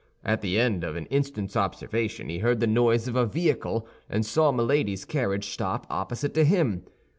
[0.25, 4.25] At the end of an instant's observation he heard the noise of a vehicle, and
[4.25, 6.83] saw Milady's carriage stop opposite to him.